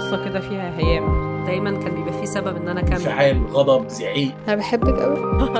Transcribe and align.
القصة 0.00 0.24
كده 0.24 0.40
فيها 0.40 0.78
هيام. 0.78 1.30
دايما 1.46 1.70
كان 1.70 1.94
بيبقى 1.94 2.12
فيه 2.12 2.24
سبب 2.24 2.56
إن 2.56 2.68
أنا 2.68 2.80
أكمل. 2.80 2.92
انفعال 2.92 3.46
غضب 3.46 3.88
زعيق. 3.88 4.32
أنا 4.48 4.56
بحبك 4.56 4.98
قوي 5.00 5.16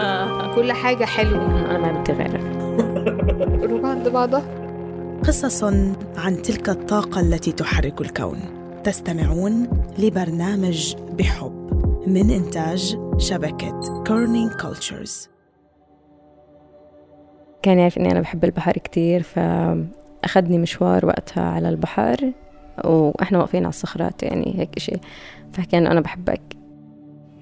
كل 0.55 0.73
حاجة 0.73 1.05
حلوة. 1.05 1.71
أنا 1.77 1.93
ما 1.93 2.05
غيرك. 2.09 2.61
قلوب 3.63 3.87
عند 3.87 4.09
بعضها. 4.09 4.43
قصص 5.25 5.65
عن 6.17 6.43
تلك 6.43 6.69
الطاقة 6.69 7.21
التي 7.21 7.53
تحرك 7.53 8.01
الكون. 8.01 8.39
تستمعون 8.85 9.69
لبرنامج 9.99 10.95
بحب 11.19 11.71
من 12.07 12.31
إنتاج 12.31 12.99
شبكة 13.19 14.05
Kerning 14.07 14.51
Cultures 14.53 15.29
كان 17.63 17.79
يعرف 17.79 17.99
إني 17.99 18.11
أنا 18.13 18.21
بحب 18.21 18.45
البحر 18.45 18.73
كتير 18.73 19.23
فأخذني 19.23 20.59
مشوار 20.59 21.07
وقتها 21.07 21.43
على 21.45 21.69
البحر. 21.69 22.33
وإحنا 22.85 23.39
واقفين 23.39 23.63
على 23.63 23.69
الصخرات 23.69 24.23
يعني 24.23 24.55
هيك 24.59 24.71
إشي. 24.77 24.97
فحكى 25.53 25.79
إنه 25.79 25.91
أنا 25.91 26.01
بحبك. 26.01 26.41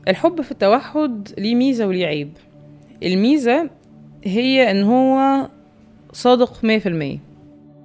الحب 0.09 0.41
في 0.41 0.51
التوحد 0.51 1.29
ليه 1.39 1.55
ميزة 1.55 1.87
وليه 1.87 2.07
عيب. 2.07 2.33
الميزة 3.03 3.71
هي 4.25 4.71
إن 4.71 4.83
هو 4.83 5.49
صادق 6.13 6.53
100% 6.63 7.19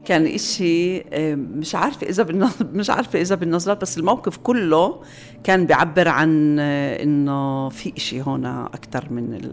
كان 0.06 0.26
إشي 0.26 1.04
مش 1.36 1.76
عارفة 1.76 2.08
إذا 2.08 2.24
بالنظر 2.24 2.68
مش 2.74 2.90
عارفة 2.90 3.22
إذا 3.22 3.36
بالنظرات 3.36 3.82
بس 3.82 3.98
الموقف 3.98 4.38
كله 4.38 5.02
كان 5.44 5.66
بيعبر 5.66 6.08
عن 6.08 6.60
آه، 6.60 7.04
إنه 7.04 7.70
في 7.70 7.94
إشي 7.98 8.22
هون 8.22 8.46
أكثر 8.46 9.08
من 9.12 9.52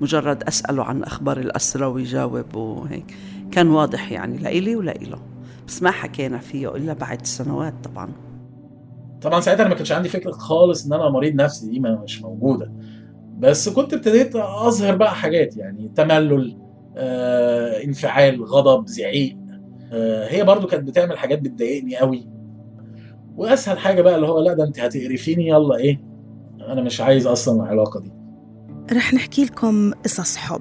مجرد 0.00 0.42
أسأله 0.42 0.84
عن 0.84 1.02
أخبار 1.02 1.38
الأسرة 1.38 1.88
ويجاوب 1.88 2.54
وهيك. 2.54 3.14
كان 3.52 3.68
واضح 3.68 4.12
يعني 4.12 4.38
لإلي 4.38 4.76
ولإله. 4.76 5.18
بس 5.68 5.82
ما 5.82 5.90
حكينا 5.90 6.38
فيه 6.38 6.76
إلا 6.76 6.92
بعد 6.92 7.26
سنوات 7.26 7.74
طبعا. 7.84 8.12
طبعا 9.22 9.40
ساعتها 9.40 9.60
أنا 9.62 9.68
ما 9.68 9.74
كانش 9.74 9.92
عندي 9.92 10.08
فكرة 10.08 10.30
خالص 10.32 10.86
إن 10.86 10.92
أنا 10.92 11.08
مريض 11.08 11.34
نفسي 11.34 11.70
دي 11.70 11.80
ما 11.80 12.00
مش 12.04 12.22
موجودة. 12.22 12.72
بس 13.38 13.68
كنت 13.68 13.94
ابتديت 13.94 14.36
أظهر 14.36 14.96
بقى 14.96 15.14
حاجات 15.14 15.56
يعني 15.56 15.90
تملل 15.96 16.56
آه، 16.96 17.84
انفعال 17.84 18.44
غضب 18.44 18.86
زعيق. 18.86 19.36
آه، 19.92 20.28
هي 20.28 20.44
برضو 20.44 20.66
كانت 20.66 20.88
بتعمل 20.88 21.18
حاجات 21.18 21.38
بتضايقني 21.40 21.96
قوي. 21.96 22.28
وأسهل 23.36 23.78
حاجة 23.78 24.02
بقى 24.02 24.14
اللي 24.14 24.26
هو 24.26 24.40
لا 24.40 24.52
ده 24.52 24.64
أنت 24.64 24.80
هتقرفيني 24.80 25.48
يلا 25.48 25.76
إيه؟ 25.76 26.00
أنا 26.68 26.82
مش 26.82 27.00
عايز 27.00 27.26
أصلا 27.26 27.62
العلاقة 27.62 28.00
دي. 28.00 28.12
رح 28.92 29.14
نحكي 29.14 29.44
لكم 29.44 29.92
قصص 29.92 30.36
حب. 30.36 30.60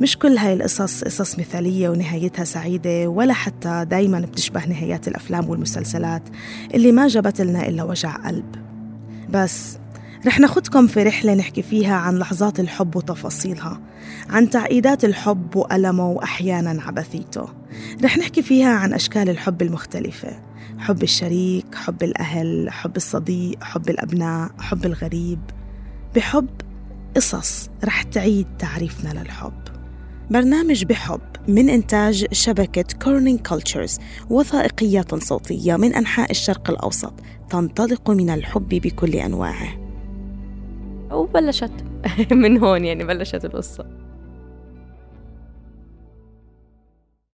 مش 0.00 0.18
كل 0.18 0.38
هاي 0.38 0.52
القصص 0.52 1.04
قصص 1.04 1.38
مثالية 1.38 1.88
ونهايتها 1.88 2.44
سعيدة 2.44 3.08
ولا 3.08 3.32
حتى 3.32 3.84
دايما 3.90 4.20
بتشبه 4.20 4.66
نهايات 4.66 5.08
الأفلام 5.08 5.48
والمسلسلات 5.50 6.22
اللي 6.74 6.92
ما 6.92 7.08
جابت 7.08 7.40
لنا 7.40 7.68
إلا 7.68 7.82
وجع 7.82 8.16
قلب. 8.16 8.54
بس 9.30 9.78
رح 10.26 10.40
ناخدكم 10.40 10.86
في 10.86 11.02
رحلة 11.02 11.34
نحكي 11.34 11.62
فيها 11.62 11.94
عن 11.94 12.18
لحظات 12.18 12.60
الحب 12.60 12.96
وتفاصيلها 12.96 13.80
عن 14.30 14.50
تعقيدات 14.50 15.04
الحب 15.04 15.56
وألمه 15.56 16.08
وأحيانا 16.08 16.82
عبثيته. 16.82 17.48
رح 18.04 18.18
نحكي 18.18 18.42
فيها 18.42 18.72
عن 18.72 18.94
أشكال 18.94 19.30
الحب 19.30 19.62
المختلفة 19.62 20.40
حب 20.78 21.02
الشريك، 21.02 21.74
حب 21.74 22.02
الأهل، 22.02 22.70
حب 22.70 22.96
الصديق، 22.96 23.62
حب 23.62 23.90
الأبناء، 23.90 24.50
حب 24.58 24.86
الغريب. 24.86 25.40
بحب 26.16 26.48
قصص 27.16 27.70
رح 27.84 28.02
تعيد 28.02 28.46
تعريفنا 28.58 29.20
للحب. 29.20 29.77
برنامج 30.30 30.84
بحب 30.84 31.20
من 31.48 31.68
إنتاج 31.68 32.26
شبكة 32.32 32.84
Kerning 33.02 33.40
Cultures 33.46 33.98
وثائقية 34.30 35.04
صوتية 35.14 35.76
من 35.76 35.94
أنحاء 35.94 36.30
الشرق 36.30 36.70
الأوسط 36.70 37.12
تنطلق 37.50 38.10
من 38.10 38.30
الحب 38.30 38.68
بكل 38.68 39.14
أنواعه. 39.14 39.68
وبلشت 41.12 41.72
من 42.32 42.58
هون 42.58 42.84
يعني 42.84 43.04
بلشت 43.04 43.44
القصة. 43.44 44.07